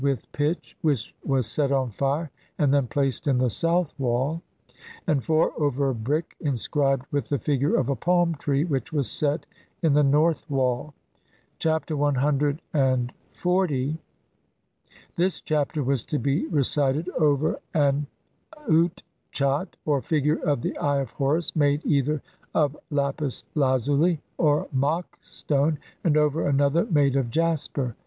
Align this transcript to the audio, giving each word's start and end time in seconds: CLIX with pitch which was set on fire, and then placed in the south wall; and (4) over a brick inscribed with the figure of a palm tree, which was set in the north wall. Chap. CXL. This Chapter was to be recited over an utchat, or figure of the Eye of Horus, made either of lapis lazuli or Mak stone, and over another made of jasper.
CLIX 0.01 0.09
with 0.17 0.31
pitch 0.31 0.77
which 0.81 1.15
was 1.23 1.45
set 1.45 1.71
on 1.71 1.91
fire, 1.91 2.31
and 2.57 2.73
then 2.73 2.87
placed 2.87 3.27
in 3.27 3.37
the 3.37 3.51
south 3.51 3.93
wall; 3.99 4.41
and 5.05 5.23
(4) 5.23 5.53
over 5.61 5.89
a 5.89 5.93
brick 5.93 6.35
inscribed 6.39 7.05
with 7.11 7.29
the 7.29 7.37
figure 7.37 7.75
of 7.75 7.87
a 7.87 7.95
palm 7.95 8.33
tree, 8.33 8.63
which 8.63 8.91
was 8.91 9.07
set 9.07 9.45
in 9.83 9.93
the 9.93 10.01
north 10.01 10.49
wall. 10.49 10.95
Chap. 11.59 11.85
CXL. 11.85 13.09
This 15.17 15.39
Chapter 15.39 15.83
was 15.83 16.03
to 16.07 16.17
be 16.17 16.47
recited 16.47 17.07
over 17.09 17.59
an 17.75 18.07
utchat, 18.67 19.67
or 19.85 20.01
figure 20.01 20.39
of 20.39 20.63
the 20.63 20.75
Eye 20.79 20.97
of 21.01 21.11
Horus, 21.11 21.55
made 21.55 21.85
either 21.85 22.23
of 22.55 22.75
lapis 22.89 23.43
lazuli 23.53 24.19
or 24.39 24.67
Mak 24.73 25.19
stone, 25.21 25.77
and 26.03 26.17
over 26.17 26.47
another 26.47 26.85
made 26.87 27.15
of 27.15 27.29
jasper. 27.29 27.95